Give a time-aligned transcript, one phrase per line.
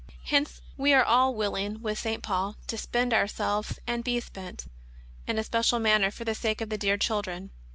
[0.23, 2.23] Hence we are all willing with St.
[2.23, 4.65] Paul ^^ to spend ourselves, and be spent"
[5.27, 7.51] in a special manner for the sake of the dear children.